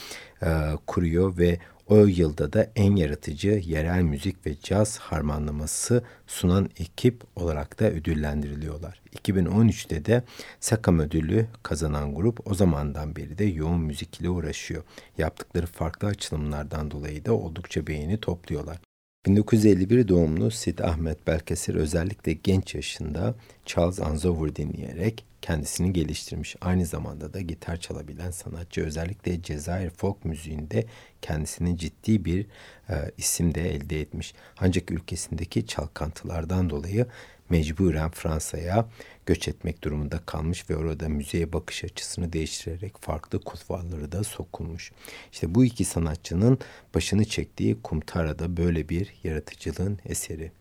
e, 0.43 0.77
kuruyor 0.87 1.37
ve 1.37 1.59
o 1.87 1.95
yılda 2.05 2.53
da 2.53 2.71
en 2.75 2.95
yaratıcı 2.95 3.49
yerel 3.49 4.01
müzik 4.01 4.45
ve 4.45 4.55
caz 4.63 4.97
harmanlaması 4.97 6.03
sunan 6.27 6.69
ekip 6.79 7.23
olarak 7.35 7.79
da 7.79 7.91
ödüllendiriliyorlar. 7.91 9.01
2013'te 9.15 10.05
de 10.05 10.23
Sakam 10.59 10.99
ödülü 10.99 11.47
kazanan 11.63 12.15
grup 12.15 12.47
o 12.47 12.53
zamandan 12.53 13.15
beri 13.15 13.37
de 13.37 13.45
yoğun 13.45 13.81
müzik 13.81 14.21
ile 14.21 14.29
uğraşıyor. 14.29 14.83
Yaptıkları 15.17 15.65
farklı 15.65 16.07
açılımlardan 16.07 16.91
dolayı 16.91 17.25
da 17.25 17.33
oldukça 17.33 17.87
beğeni 17.87 18.17
topluyorlar. 18.17 18.79
1951 19.25 20.07
doğumlu 20.07 20.51
Sid 20.51 20.79
Ahmet 20.79 21.27
Belkesir 21.27 21.75
özellikle 21.75 22.33
genç 22.33 22.75
yaşında 22.75 23.35
Charles 23.65 23.99
Anzover 23.99 24.55
dinleyerek 24.55 25.25
kendisini 25.43 25.93
geliştirmiş. 25.93 26.55
Aynı 26.61 26.85
zamanda 26.85 27.33
da 27.33 27.41
gitar 27.41 27.77
çalabilen 27.77 28.31
sanatçı 28.31 28.85
özellikle 28.85 29.41
Cezayir 29.41 29.89
folk 29.89 30.25
müziğinde 30.25 30.85
kendisini 31.21 31.77
ciddi 31.77 32.25
bir 32.25 32.45
e, 32.89 33.11
isim 33.17 33.55
de 33.55 33.75
elde 33.75 34.01
etmiş. 34.01 34.33
Ancak 34.59 34.91
ülkesindeki 34.91 35.67
çalkantılardan 35.67 36.69
dolayı 36.69 37.07
mecburen 37.53 38.09
Fransa'ya 38.09 38.85
göç 39.25 39.47
etmek 39.47 39.83
durumunda 39.83 40.19
kalmış 40.25 40.69
ve 40.69 40.75
orada 40.75 41.09
müzeye 41.09 41.53
bakış 41.53 41.83
açısını 41.83 42.33
değiştirerek 42.33 42.97
farklı 42.97 43.39
kulvarları 43.39 44.11
da 44.11 44.23
sokulmuş. 44.23 44.91
İşte 45.31 45.55
bu 45.55 45.65
iki 45.65 45.85
sanatçının 45.85 46.59
başını 46.95 47.25
çektiği 47.25 47.81
Kumtara'da 47.81 48.57
böyle 48.57 48.89
bir 48.89 49.13
yaratıcılığın 49.23 49.99
eseri. 50.05 50.51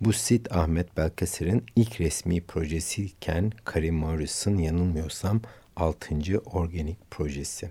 Bu 0.00 0.12
Sid 0.12 0.46
Ahmet 0.50 0.96
Belkesir'in 0.96 1.64
ilk 1.76 2.00
resmi 2.00 2.40
projesiyken 2.40 3.52
Karim 3.64 3.94
Morris'ın 3.94 4.58
yanılmıyorsam 4.58 5.40
6. 5.76 6.14
organik 6.38 7.10
projesi. 7.10 7.70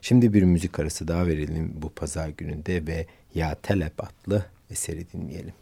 Şimdi 0.00 0.32
bir 0.32 0.42
müzik 0.42 0.78
arası 0.78 1.08
daha 1.08 1.26
verelim 1.26 1.72
bu 1.74 1.90
pazar 1.90 2.28
gününde 2.28 2.86
ve 2.86 3.06
Ya 3.34 3.54
Telep 3.54 4.04
adlı 4.04 4.46
eseri 4.70 5.12
dinleyelim. 5.12 5.61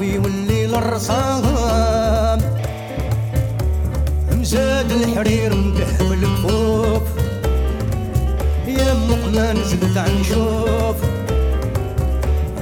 والليل 0.00 0.74
الرصام 0.74 2.38
مزاد 4.32 4.90
الحرير 4.92 5.54
مدهب 5.54 6.12
الكفوف 6.12 7.02
يا 8.66 8.94
مقنا 8.94 9.52
نزلت 9.52 9.96
عنشوف 9.96 10.96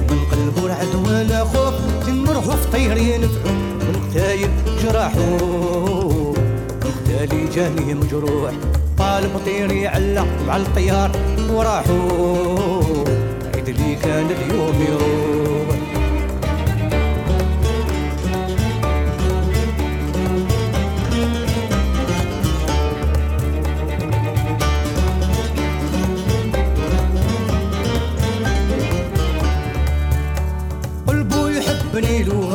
من 0.09 0.19
قلبو 0.31 0.67
رعد 0.67 0.95
ولا 0.95 1.43
خوف. 1.43 1.73
تمرحو 2.05 2.51
في 2.51 2.71
طير 2.71 2.97
ينفعو 2.97 3.53
من 3.53 4.09
قتايل 4.11 4.49
جراحو 4.83 6.33
قتالي 6.81 7.47
جاني 7.55 7.93
مجروح. 7.93 8.51
طالب 8.97 9.31
طير 9.45 9.71
يعلق 9.71 10.27
مع 10.47 10.57
الطيار 10.57 11.11
وراحو 11.49 11.99
عيد 13.55 13.69
لي 13.69 13.95
كان 13.95 14.27
اليوم 14.31 14.81
يروح. 14.89 15.58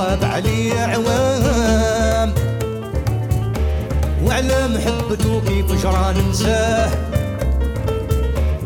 غاب 0.04 0.24
علي 0.24 0.72
عوام. 0.72 2.34
وعلى 4.24 4.68
محبته 4.68 5.40
كيف 5.46 5.82
جرى 5.82 6.14
ننساه. 6.16 6.90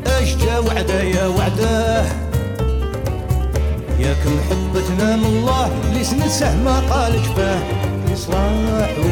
اشجى 0.07 0.57
وعده 0.67 1.03
يا 1.03 1.27
وعده؟ 1.27 2.03
ياك 3.99 4.23
محبتنا 4.27 5.17
من 5.17 5.25
الله 5.25 5.71
اللي 5.85 6.05
سنسه 6.05 6.57
ما 6.65 6.81
قال 6.91 7.13
جفاه 7.23 7.59
يصلاحو 8.13 9.09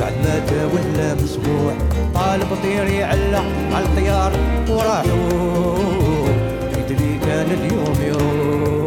بعد 0.00 0.12
ما 0.24 0.40
تولى 0.48 1.14
مسموع 1.22 1.72
طالب 2.14 2.46
طير 2.62 2.86
يعلق 2.86 3.44
على 3.72 3.84
الطيار 3.84 4.32
وراحو 4.68 5.18
يدري 6.78 7.18
كان 7.26 7.46
اليوم 7.50 7.96
يروح 8.02 8.85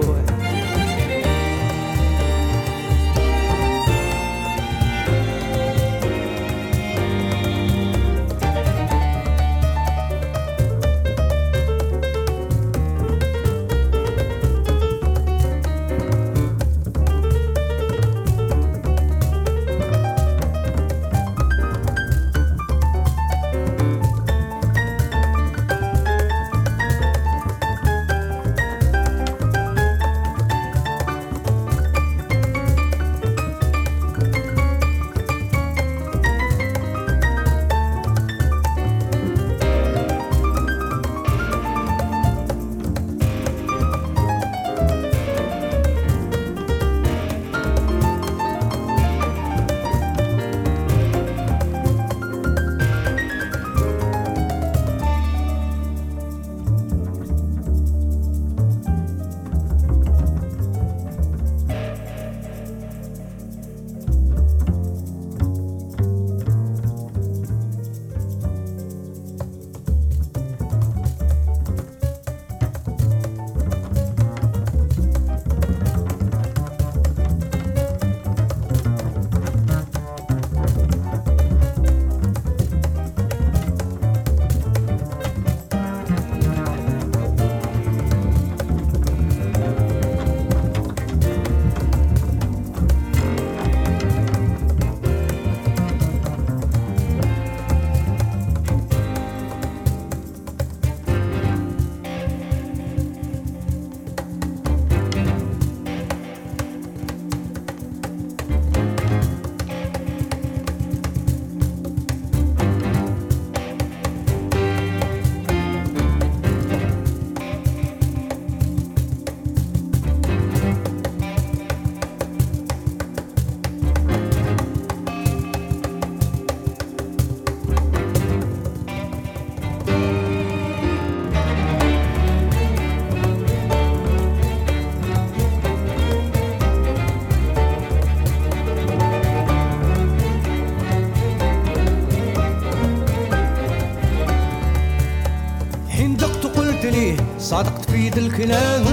ذا 148.10 148.20
الكلام. 148.20 148.84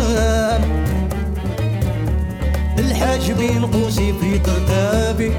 الحاجبين 2.79 3.67
قوسي 3.67 4.13
في 4.13 4.39
ترتابي 4.39 5.33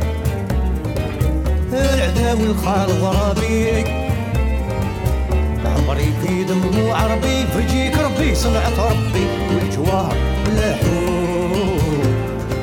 العداوي 1.74 2.44
الخال 2.44 2.90
غرابي 3.02 3.84
عمري 5.66 6.14
في 6.22 6.44
دموع 6.44 7.06
ربي 7.06 7.46
فجيك 7.46 7.98
ربي 7.98 8.36
صنعت 8.36 8.80
ربي 8.80 9.26
والجوار 9.56 10.16
لاحوم 10.56 11.80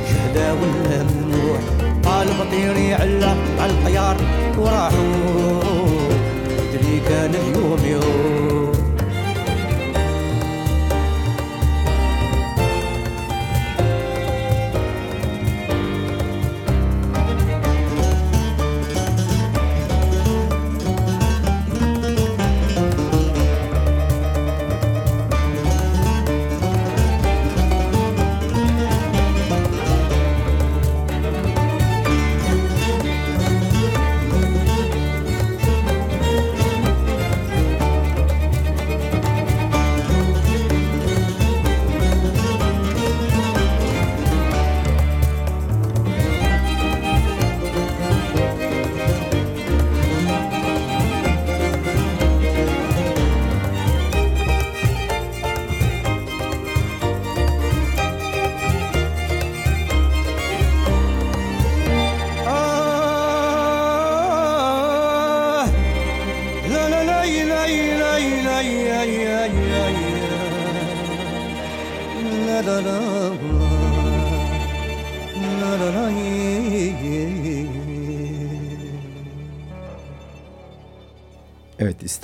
جهدا 0.08 0.52
ولا 0.52 1.02
ممنوع 1.02 1.58
قالب 2.04 2.38
طيري 2.50 2.94
علا 2.94 3.34
على 3.60 3.72
الخيار 3.72 4.16
وراحوا 4.58 5.62
ادري 6.48 7.00
كان 7.08 7.34
اليوم 7.34 7.82
يوم. 7.84 8.63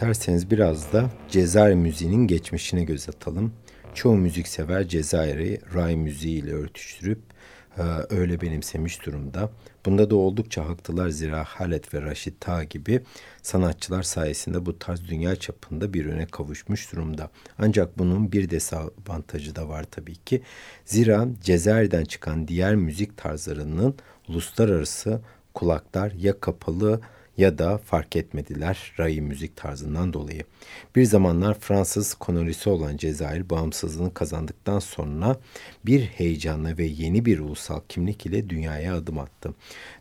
İsterseniz 0.01 0.51
biraz 0.51 0.93
da 0.93 1.11
Cezayir 1.29 1.75
müziğinin 1.75 2.27
geçmişine 2.27 2.85
göz 2.85 3.09
atalım. 3.09 3.53
Çoğu 3.95 4.17
müziksever 4.17 4.89
Cezayir'i 4.89 5.59
ray 5.75 5.97
müziğiyle 5.97 6.53
örtüştürüp 6.53 7.19
e, 7.79 7.83
öyle 8.11 8.41
benimsemiş 8.41 9.07
durumda. 9.07 9.51
Bunda 9.87 10.11
da 10.11 10.17
oldukça 10.17 10.69
haklılar 10.69 11.09
zira 11.09 11.45
Halet 11.45 11.95
ve 11.95 12.03
Raşit 12.03 12.41
Ta 12.41 12.65
gibi 12.65 13.01
sanatçılar 13.43 14.03
sayesinde 14.03 14.67
bu 14.67 14.79
tarz 14.79 15.09
dünya 15.09 15.37
çapında 15.37 15.95
bir 15.95 16.07
öne 16.07 16.27
kavuşmuş 16.27 16.93
durumda. 16.93 17.31
Ancak 17.59 17.99
bunun 17.99 18.33
bir 18.33 18.51
dezavantajı 18.51 19.57
da 19.57 19.69
var 19.69 19.85
tabii 19.91 20.17
ki. 20.17 20.43
Zira 20.85 21.29
Cezayir'den 21.43 22.05
çıkan 22.05 22.49
diğer 22.49 22.75
müzik 22.75 23.17
tarzlarının 23.17 23.95
uluslararası 24.29 25.21
kulaklar 25.55 26.13
ya 26.13 26.41
kapalı 26.41 26.91
ya 26.91 27.20
da 27.41 27.79
fark 27.79 28.17
etmediler 28.17 28.93
Rai 28.99 29.21
müzik 29.21 29.57
tarzından 29.57 30.13
dolayı. 30.13 30.43
Bir 30.97 31.05
zamanlar 31.05 31.59
Fransız 31.61 32.15
kolonisi 32.15 32.71
olan 32.71 32.97
Cezayir 32.97 33.51
bağımsızlığını 33.51 34.15
kazandıktan 34.15 34.79
sonra 34.79 35.37
bir 35.87 36.01
heyecanla 36.03 36.79
ve 36.79 36.85
yeni 36.85 37.25
bir 37.25 37.39
ulusal 37.39 37.81
kimlik 37.89 38.27
ile 38.27 38.51
dünyaya 38.51 38.97
adım 38.97 39.19
attı. 39.19 39.55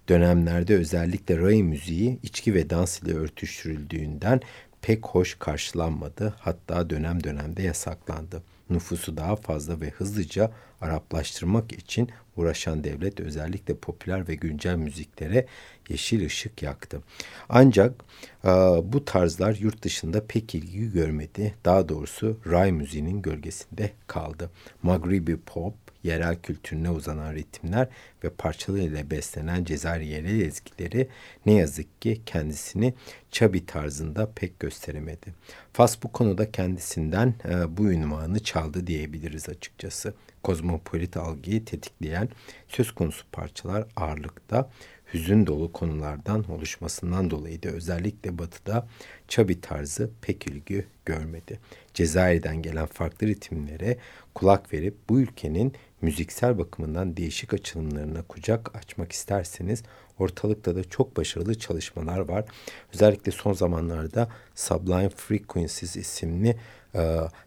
Dönemlerde 0.09 0.75
özellikle 0.75 1.37
Rai 1.37 1.63
müziği 1.63 2.19
içki 2.23 2.53
ve 2.53 2.69
dans 2.69 3.01
ile 3.01 3.13
örtüştürüldüğünden 3.13 4.41
pek 4.81 5.05
hoş 5.05 5.35
karşılanmadı 5.39 6.33
hatta 6.39 6.89
dönem 6.89 7.23
dönemde 7.23 7.63
yasaklandı. 7.63 8.43
Nüfusu 8.69 9.17
daha 9.17 9.35
fazla 9.35 9.81
ve 9.81 9.89
hızlıca 9.89 10.51
Araplaştırmak 10.81 11.71
için 11.71 12.09
uğraşan 12.35 12.83
devlet 12.83 13.19
özellikle 13.19 13.75
popüler 13.75 14.27
ve 14.27 14.35
güncel 14.35 14.75
müziklere 14.75 15.45
yeşil 15.89 16.25
ışık 16.25 16.63
yaktı. 16.63 17.01
Ancak 17.49 18.03
e, 18.45 18.49
bu 18.83 19.05
tarzlar 19.05 19.55
yurt 19.55 19.83
dışında 19.83 20.25
pek 20.27 20.55
ilgi 20.55 20.91
görmedi. 20.91 21.55
Daha 21.65 21.89
doğrusu 21.89 22.37
ray 22.47 22.71
müziğinin 22.71 23.21
gölgesinde 23.21 23.91
kaldı. 24.07 24.49
Magribi 24.83 25.37
pop, 25.37 25.73
yerel 26.03 26.35
kültürüne 26.35 26.89
uzanan 26.89 27.33
ritimler 27.33 27.87
ve 28.23 28.29
parçalarıyla 28.29 29.09
beslenen 29.09 29.63
Cezayir 29.63 30.01
yerel 30.01 30.41
ezgileri 30.41 31.09
ne 31.45 31.53
yazık 31.53 32.01
ki 32.01 32.21
kendisini 32.25 32.93
Çabi 33.31 33.65
tarzında 33.65 34.31
pek 34.35 34.59
gösteremedi. 34.59 35.33
Fas 35.73 36.03
bu 36.03 36.11
konuda 36.11 36.51
kendisinden 36.51 37.33
e, 37.49 37.77
bu 37.77 37.91
ünvanı 37.91 38.39
çaldı 38.39 38.87
diyebiliriz 38.87 39.49
açıkçası. 39.49 40.13
Kozmopolit 40.43 41.17
algıyı 41.17 41.65
tetikleyen 41.65 42.29
söz 42.67 42.91
konusu 42.91 43.25
parçalar 43.31 43.87
ağırlıkta 43.95 44.69
hüzün 45.13 45.47
dolu 45.47 45.71
konulardan 45.71 46.51
oluşmasından 46.51 47.29
dolayı 47.29 47.63
da 47.63 47.69
özellikle 47.69 48.37
batıda 48.37 48.87
Çabi 49.27 49.61
tarzı 49.61 50.09
pek 50.21 50.47
ilgi 50.47 50.85
görmedi. 51.05 51.59
Cezayir'den 51.93 52.61
gelen 52.61 52.85
farklı 52.85 53.27
ritimlere 53.27 53.97
kulak 54.35 54.73
verip 54.73 54.95
bu 55.09 55.19
ülkenin 55.19 55.73
müziksel 56.01 56.57
bakımından 56.57 57.17
değişik 57.17 57.53
açılımlarına 57.53 58.21
kucak 58.21 58.75
açmak 58.75 59.11
isterseniz 59.11 59.83
ortalıkta 60.19 60.75
da 60.75 60.83
çok 60.83 61.17
başarılı 61.17 61.59
çalışmalar 61.59 62.19
var. 62.19 62.45
Özellikle 62.93 63.31
son 63.31 63.53
zamanlarda 63.53 64.29
Sublime 64.55 65.09
Frequencies 65.09 65.95
isimli 65.95 66.59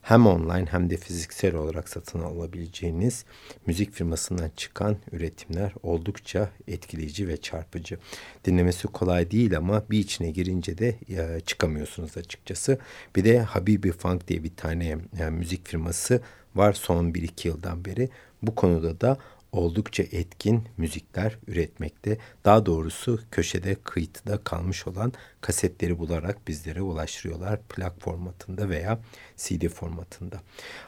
hem 0.03 0.27
online 0.27 0.67
hem 0.71 0.91
de 0.91 0.97
fiziksel 0.97 1.55
olarak 1.55 1.89
satın 1.89 2.21
alabileceğiniz 2.21 3.25
müzik 3.67 3.93
firmasından 3.93 4.51
çıkan 4.57 4.97
üretimler 5.13 5.73
oldukça 5.83 6.51
etkileyici 6.69 7.29
ve 7.29 7.37
çarpıcı. 7.37 7.99
Dinlemesi 8.45 8.89
kolay 8.89 9.31
değil 9.31 9.57
ama 9.57 9.83
bir 9.91 9.99
içine 9.99 10.31
girince 10.31 10.79
de 10.79 10.95
e, 11.09 11.41
çıkamıyorsunuz 11.41 12.17
açıkçası. 12.17 12.79
Bir 13.17 13.25
de 13.25 13.41
Habibi 13.41 13.93
Funk 13.93 14.29
diye 14.29 14.45
bir 14.45 14.57
tane 14.57 14.99
e, 15.19 15.31
müzik 15.31 15.69
firması 15.69 16.21
var 16.55 16.73
son 16.73 17.07
1-2 17.07 17.49
yıldan 17.49 17.85
beri. 17.85 18.09
Bu 18.43 18.55
konuda 18.55 19.01
da 19.01 19.19
oldukça 19.53 20.03
etkin 20.03 20.63
müzikler 20.77 21.39
üretmekte. 21.47 22.19
Daha 22.45 22.67
doğrusu 22.67 23.21
köşede 23.31 23.75
kıyıda 23.75 24.45
kalmış 24.45 24.87
olan 24.87 25.13
kasetleri 25.41 25.99
bularak 25.99 26.49
bizlere 26.49 26.83
ulaştırıyorlar 26.83 27.61
plak 27.63 28.01
formatında 28.01 28.69
veya 28.69 29.01
CD 29.37 29.69
formatında. 29.69 30.41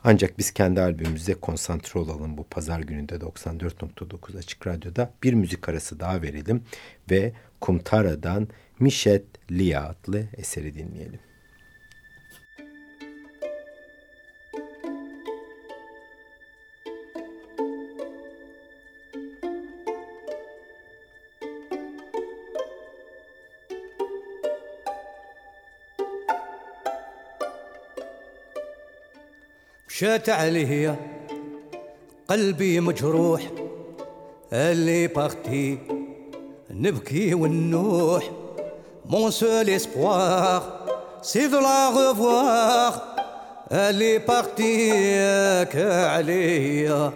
Ancak 0.05 0.39
biz 0.39 0.51
kendi 0.51 0.81
albümümüze 0.81 1.35
konsantre 1.35 2.01
olalım 2.01 2.39
bu 2.39 2.45
pazar 2.45 2.81
gününde 2.81 3.15
94.9 3.15 4.39
Açık 4.39 4.67
Radyo'da 4.67 5.13
bir 5.23 5.33
müzik 5.33 5.69
arası 5.69 6.01
daha 6.01 6.23
verelim 6.23 6.63
ve 7.11 7.33
Kumtara'dan 7.61 8.49
Mişet 8.81 9.25
Lia 9.51 9.89
adlı 9.89 10.27
eseri 10.37 10.75
dinleyelim. 10.75 11.21
مشات 29.95 30.29
عليا 30.29 30.97
قلبي 32.29 32.81
مجروح 32.81 33.43
اللي 34.53 35.07
بختي 35.07 35.79
نبكي 36.71 37.35
ونوح 37.35 38.31
مون 39.07 39.31
سول 39.31 39.71
اسبوار 39.71 40.63
سي 41.23 41.47
دو 41.47 41.61
لا 41.61 41.91
revoir 41.93 42.95
اللي 43.73 44.19
بختي 44.19 44.93
عليا 45.85 47.13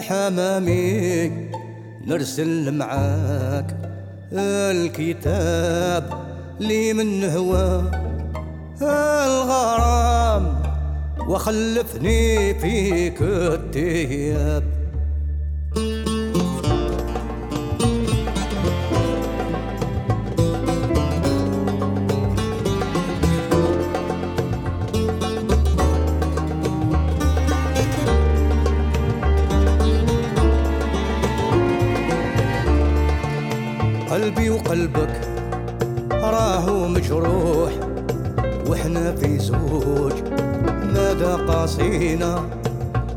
حمامي 0.00 1.32
نرسل 2.06 2.74
معاك 2.74 3.76
الكتاب 4.32 6.04
لي 6.60 6.92
من 6.92 7.24
هو 7.24 7.80
الغرام 8.82 10.62
وخلفني 11.28 12.54
فيك 12.54 13.22
التياب. 13.22 14.69
وقلبك 34.70 35.20
راهو 36.12 36.88
مجروح 36.88 37.72
وإحنا 38.66 39.14
في 39.16 39.38
زوج. 39.38 40.12
ماذا 40.94 41.36
قاصينا؟ 41.48 42.48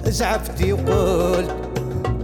زعفتي 0.05 0.73
وقلت 0.73 1.51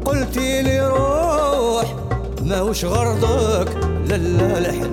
قلتي 0.06 0.62
لي 0.62 0.88
روح 0.88 1.96
ما 2.42 2.62
وش 2.62 2.86
غرضك؟ 2.86 3.78
للا 4.10 4.58
الحنين 4.58 4.89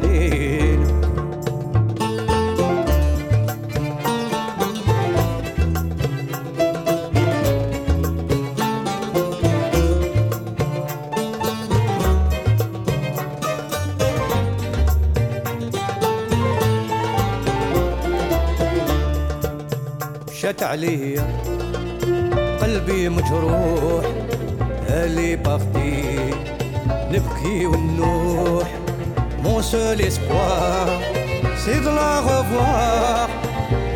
علي 20.76 21.16
قلبي 22.60 23.08
مجروح 23.08 24.04
اللي 24.88 25.36
بختي 25.36 26.04
نبكي 27.10 27.66
ونوح 27.66 28.68
مون 29.44 29.62
سول 29.62 30.00
اسبوار 30.00 31.00
سي 31.64 31.80
دو 31.80 31.90
لا 31.90 32.20
غوفوار 32.20 33.28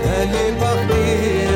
اللي 0.04 0.50
بختي 0.60 1.46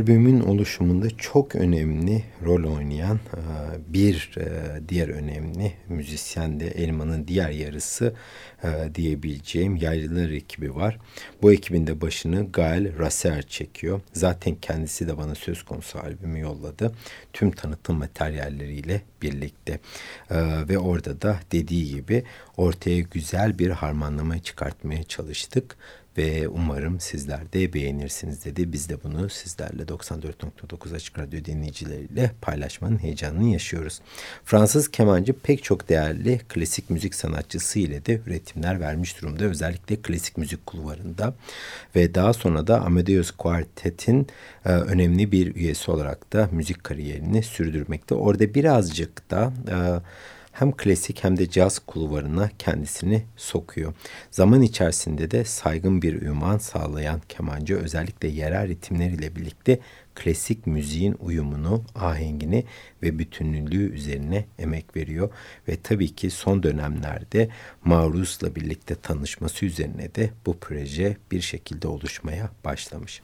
albümün 0.00 0.40
oluşumunda 0.40 1.10
çok 1.10 1.54
önemli 1.54 2.24
rol 2.44 2.76
oynayan 2.76 3.16
e, 3.16 3.42
bir 3.92 4.34
e, 4.36 4.88
diğer 4.88 5.08
önemli 5.08 5.72
müzisyen 5.88 6.60
de 6.60 6.66
Elman'ın 6.66 7.28
diğer 7.28 7.50
yarısı 7.50 8.14
e, 8.64 8.94
diyebileceğim 8.94 9.76
Yaylılar 9.76 10.30
ekibi 10.30 10.74
var. 10.74 10.98
Bu 11.42 11.52
ekibin 11.52 11.86
de 11.86 12.00
başını 12.00 12.52
Gael 12.52 12.98
Rasser 12.98 13.42
çekiyor. 13.42 14.00
Zaten 14.12 14.54
kendisi 14.54 15.08
de 15.08 15.18
bana 15.18 15.34
söz 15.34 15.62
konusu 15.62 15.98
albümü 15.98 16.40
yolladı. 16.40 16.92
Tüm 17.32 17.50
tanıtım 17.50 17.96
materyalleriyle 17.96 19.02
birlikte. 19.22 19.80
Ve 20.68 20.78
orada 20.78 21.22
da 21.22 21.40
dediği 21.52 21.94
gibi 21.94 22.24
ortaya 22.56 23.00
güzel 23.00 23.58
bir 23.58 23.70
harmanlama 23.70 24.38
çıkartmaya 24.38 25.04
çalıştık 25.04 25.76
ve 26.18 26.48
umarım 26.48 27.00
sizler 27.00 27.52
de 27.52 27.72
beğenirsiniz 27.72 28.44
dedi. 28.44 28.72
Biz 28.72 28.88
de 28.88 29.02
bunu 29.02 29.28
sizlerle 29.28 29.82
94.9 29.82 30.94
Açık 30.94 31.18
Radyo 31.18 31.44
dinleyicileriyle 31.44 32.30
paylaşmanın 32.40 32.98
heyecanını 32.98 33.52
yaşıyoruz. 33.52 34.00
Fransız 34.44 34.90
kemancı 34.90 35.32
pek 35.32 35.64
çok 35.64 35.88
değerli 35.88 36.40
klasik 36.48 36.90
müzik 36.90 37.14
sanatçısı 37.14 37.78
ile 37.78 38.06
de 38.06 38.20
üretimler 38.26 38.80
vermiş 38.80 39.22
durumda. 39.22 39.44
Özellikle 39.44 39.96
klasik 39.96 40.38
müzik 40.38 40.66
kulvarında 40.66 41.34
ve 41.96 42.14
daha 42.14 42.32
sonra 42.32 42.66
da 42.66 42.80
Amadeus 42.80 43.30
Quartet'in 43.30 44.26
e, 44.64 44.68
önemli 44.68 45.32
bir 45.32 45.54
üyesi 45.54 45.90
olarak 45.90 46.32
da 46.32 46.48
müzik 46.52 46.84
kariyerini 46.84 47.42
sürdürmekte. 47.42 48.14
Orada 48.14 48.54
birazcık 48.54 49.30
da... 49.30 49.52
E, 49.68 49.76
hem 50.60 50.72
klasik 50.72 51.24
hem 51.24 51.36
de 51.36 51.50
caz 51.50 51.78
kulvarına 51.78 52.50
kendisini 52.58 53.22
sokuyor. 53.36 53.94
Zaman 54.30 54.62
içerisinde 54.62 55.30
de 55.30 55.44
saygın 55.44 56.02
bir 56.02 56.22
ünvan 56.22 56.58
sağlayan 56.58 57.20
kemancı 57.28 57.76
özellikle 57.76 58.28
yerel 58.28 58.68
ritimler 58.68 59.10
ile 59.10 59.36
birlikte 59.36 59.78
klasik 60.14 60.66
müziğin 60.66 61.16
uyumunu, 61.20 61.82
ahengini 61.94 62.64
ve 63.02 63.18
bütünlüğü 63.18 63.92
üzerine 63.92 64.44
emek 64.58 64.96
veriyor. 64.96 65.30
Ve 65.68 65.76
tabii 65.82 66.14
ki 66.14 66.30
son 66.30 66.62
dönemlerde 66.62 67.48
Maruz'la 67.84 68.54
birlikte 68.54 68.94
tanışması 68.94 69.66
üzerine 69.66 70.14
de 70.14 70.30
bu 70.46 70.58
proje 70.58 71.16
bir 71.32 71.40
şekilde 71.40 71.88
oluşmaya 71.88 72.50
başlamış. 72.64 73.22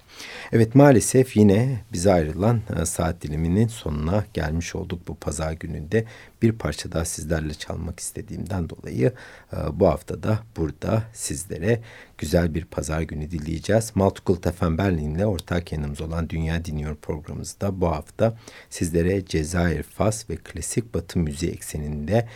Evet 0.53 0.75
maalesef 0.75 1.37
yine 1.37 1.81
bize 1.93 2.13
ayrılan 2.13 2.61
e, 2.81 2.87
saat 2.87 3.23
diliminin 3.23 3.69
sonuna 3.69 4.25
gelmiş 4.35 4.75
olduk 4.75 5.09
bu 5.09 5.15
pazar 5.15 5.53
gününde. 5.53 6.05
Bir 6.43 6.53
parça 6.53 6.93
daha 6.93 7.05
sizlerle 7.05 7.55
çalmak 7.55 8.01
istediğimden 8.01 8.69
dolayı 8.69 9.13
e, 9.53 9.57
bu 9.73 9.87
hafta 9.87 10.23
da 10.23 10.39
burada 10.57 11.03
sizlere 11.13 11.81
güzel 12.19 12.55
bir 12.55 12.65
pazar 12.65 13.03
günü 13.03 13.31
dileyeceğiz. 13.31 13.93
Multicult 13.95 14.55
FM 14.55 14.79
Berlin'le 14.79 15.25
ortak 15.25 15.73
yanımız 15.73 16.01
olan 16.01 16.31
Dünya 16.31 16.65
Dinliyor 16.65 16.97
programımızda 16.97 17.81
bu 17.81 17.87
hafta 17.87 18.39
sizlere 18.71 19.27
Cezayir, 19.67 19.83
Fas 19.83 20.31
ve 20.31 20.37
klasik 20.37 20.95
batı 20.95 21.19
müziği 21.19 21.53
ekseninde 21.53 22.29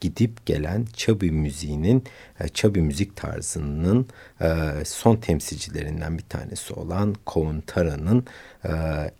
gidip 0.00 0.46
gelen 0.46 0.86
Çabi 0.96 1.30
müziğinin, 1.30 2.04
Çabi 2.54 2.82
müzik 2.82 3.16
tarzının 3.16 4.06
son 4.84 5.16
temsilcilerinden 5.16 6.18
bir 6.18 6.22
tanesi 6.22 6.74
olan 6.74 7.14
Kovun 7.26 7.60
Tara'nın 7.60 8.26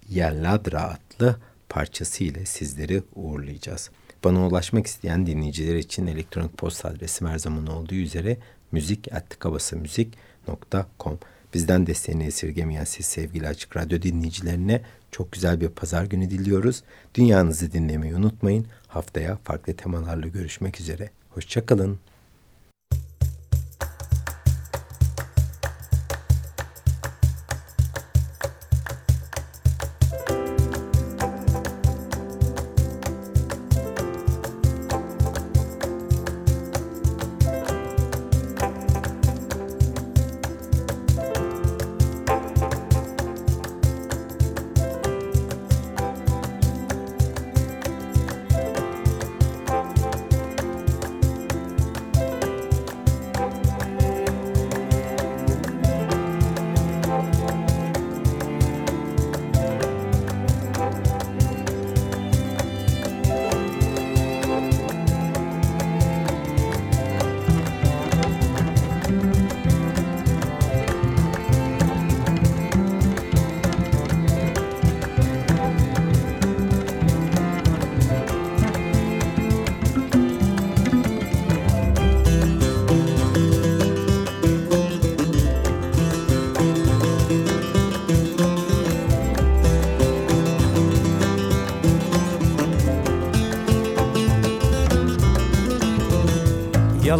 Yelladra 0.08 0.82
adlı 0.82 1.36
parçası 1.68 2.24
ile 2.24 2.44
sizleri 2.44 3.02
uğurlayacağız. 3.14 3.90
Bana 4.24 4.46
ulaşmak 4.46 4.86
isteyen 4.86 5.26
dinleyiciler 5.26 5.76
için 5.76 6.06
elektronik 6.06 6.58
posta 6.58 6.88
adresim 6.88 7.26
her 7.26 7.38
zaman 7.38 7.66
olduğu 7.66 7.94
üzere 7.94 8.36
müzik.kabasamüzik.com 8.72 11.18
Bizden 11.54 11.86
desteğini 11.86 12.24
esirgemeyen 12.24 12.84
siz 12.84 13.06
sevgili 13.06 13.48
Açık 13.48 13.76
Radyo 13.76 14.02
dinleyicilerine 14.02 14.82
çok 15.14 15.32
güzel 15.32 15.60
bir 15.60 15.68
pazar 15.68 16.04
günü 16.04 16.30
diliyoruz. 16.30 16.82
Dünyanızı 17.14 17.72
dinlemeyi 17.72 18.14
unutmayın. 18.14 18.66
Haftaya 18.88 19.36
farklı 19.44 19.74
temalarla 19.74 20.28
görüşmek 20.28 20.80
üzere. 20.80 21.10
Hoşçakalın. 21.30 21.98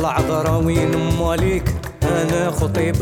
يلا 0.05 0.13
عذرا 0.13 0.57
وين 0.57 0.97
مواليك 1.19 1.75
أنا 2.03 2.51
خطيب. 2.51 2.97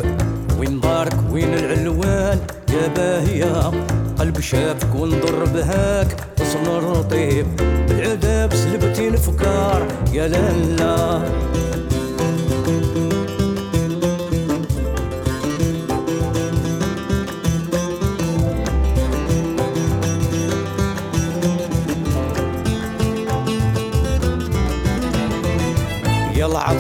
وين 0.59 0.81
بارك؟ 0.81 1.17
وين 1.33 1.55
العلوان 1.55 2.39
يا 2.71 2.89
باهية 2.97 3.71
قلب 4.19 4.41
شافك 4.41 4.95
ونضر 4.95 5.45
بهاك. 5.45 6.17
تصن 6.37 6.67
الرطيب 6.67 7.47
بالعذاب 7.89 8.55
سلبتي 8.55 9.09
الفكار 9.09 9.87
يا 10.13 10.29
لالا 10.29 11.23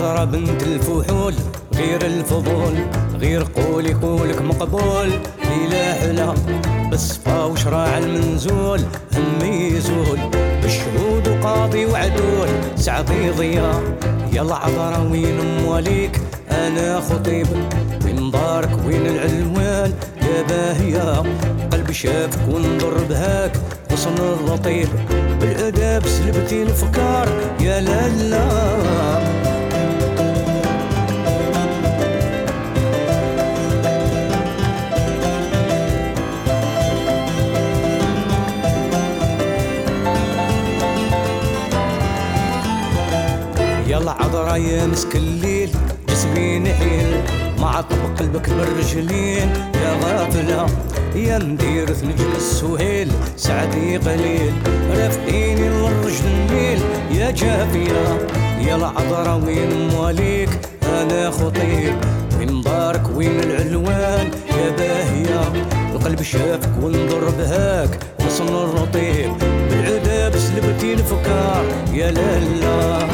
عذرا 0.03 0.25
بنت 0.25 0.63
الفحول 0.63 1.35
غير 1.75 2.07
الفضول 2.07 2.75
غير 3.21 3.47
قولي 3.57 3.95
قولك 3.95 4.43
مقبول. 4.43 5.11
إلى 5.45 5.95
حلا 6.01 6.35
بالصفا 6.91 7.45
وشراع 7.45 7.99
المنزول 7.99 8.81
همي 9.15 9.77
يزول. 9.77 10.19
بالشهود 10.63 11.29
وقاضي 11.29 11.87
وعدول 11.87 12.49
سعدي 12.77 13.31
ضياء. 13.31 13.83
يلا 14.33 14.55
عذرا 14.55 15.09
وين 15.13 15.63
مواليك 15.63 16.21
أنا 16.51 17.01
خطيب. 17.01 17.47
وين 18.05 18.31
دارك 18.31 18.71
وين 18.87 19.07
العلوان؟ 19.07 19.93
يا 20.23 20.43
باهية. 20.49 21.23
قلبي 21.73 21.95
شافك 21.95 22.49
ونضر 22.49 23.05
بهاك. 23.09 23.53
غصن 23.93 24.15
الرطيب. 24.19 24.89
بالأداب 25.41 26.07
سلبتي 26.07 26.63
الفكار 26.63 27.29
يا 27.61 27.81
لالا 27.81 29.42
يا 44.57 44.87
مسك 44.87 45.17
الليل 45.17 45.71
جسمي 46.09 46.59
نحيل 46.59 47.23
مع 47.59 47.81
طبق 47.81 48.19
قلبك 48.19 48.51
بالرجلين. 48.51 49.49
يا 49.75 49.93
غافلة 50.03 50.67
يا 51.15 51.39
مدير 51.39 51.91
نجم 51.91 52.33
السهيل 52.37 53.11
سعدي 53.37 53.97
قليل 53.97 54.53
رافقيني 54.97 55.69
للرجل 55.69 56.27
النيل. 56.27 56.81
يا 57.11 57.31
جافية 57.31 58.29
يا 58.61 58.77
العذرا 58.77 59.35
وين 59.35 59.89
مواليك؟ 59.89 60.51
أنا 60.83 61.31
خطيب 61.31 61.95
وين 62.39 62.61
دارك 62.61 63.03
وين 63.17 63.41
العلوان؟ 63.41 64.31
يا 64.59 64.71
باهية 64.79 65.53
القلب 65.95 66.23
شافك 66.23 66.71
ونضر 66.83 67.31
بهاك. 67.39 67.91
وصل 68.27 68.65
الرطيب 68.65 69.33
بالعذاب 69.71 70.37
سلبتي 70.37 70.93
الفكار. 70.93 71.65
يا 71.93 72.11
لالا. 72.11 73.09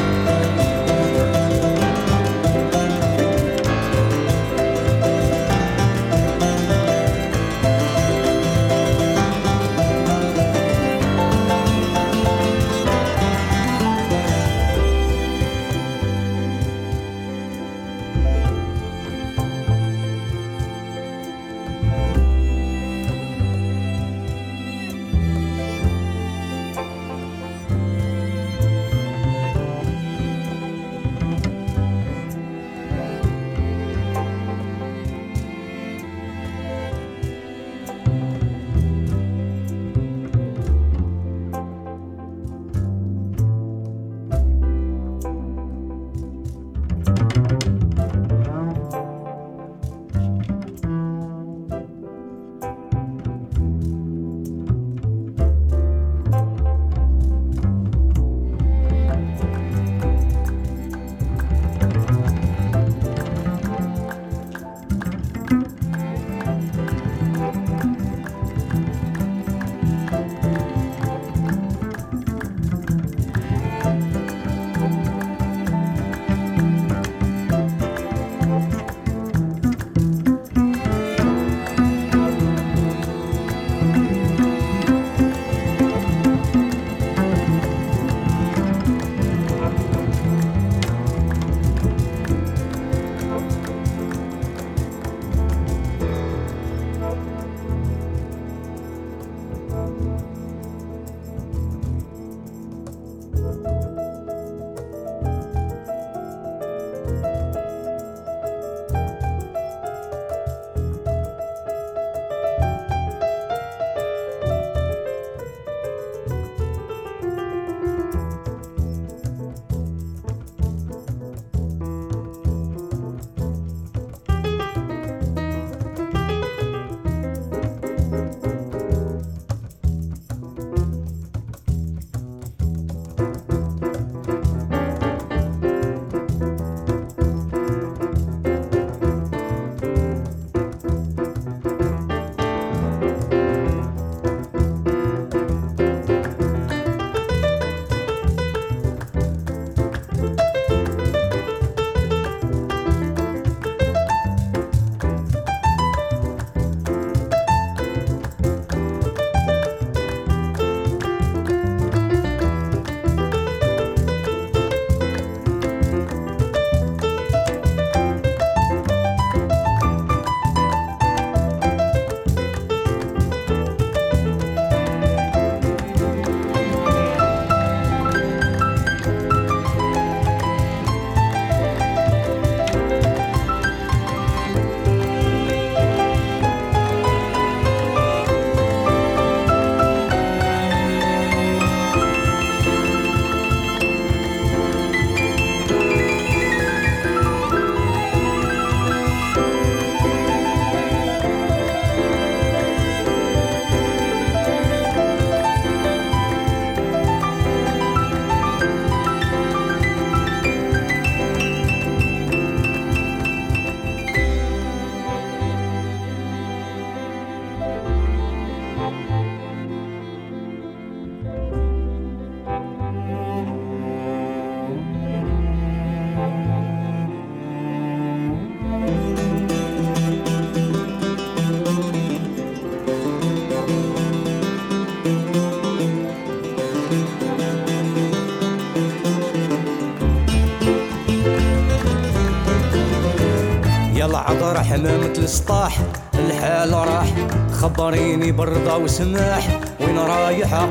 عذر 244.78 244.88
حمامة 244.88 245.18
السطاح 245.18 245.78
الحال 246.14 246.72
راح. 246.72 247.06
خبريني 247.52 248.32
برضا 248.32 248.74
وسماح. 248.74 249.60
وين 249.80 249.98
رايحة 249.98 250.68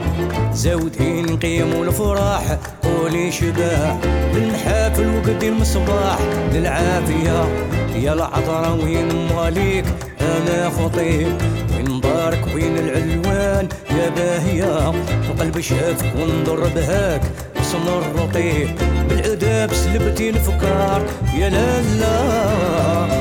زودين 0.53 1.26
نقيم 1.26 1.84
الفراح 1.84 2.58
قولي 2.84 3.32
شباح 3.32 3.97
بالحافل 4.34 5.16
وقدي 5.16 5.49
المصباح. 5.49 6.20
للعافية 6.53 7.45
يا 7.95 8.14
العذرة 8.14 8.74
وين 8.84 9.28
مواليك 9.28 9.86
أنا 10.22 10.70
خطيب. 10.70 11.38
وين 11.76 11.99
دارك 12.01 12.47
وين 12.55 12.78
العلوان؟ 12.78 13.68
يا 13.91 14.10
باهية 14.10 14.88
وقلب 15.30 15.60
شافك 15.60 16.14
ونضر 16.16 16.68
بهاك. 16.76 17.22
اسم 17.62 17.88
الرطيب 17.88 18.70
بالعذاب 19.10 19.74
سلبتي 19.74 20.30
الفكار 20.30 21.01
يا 21.38 21.49
لالا 21.49 23.16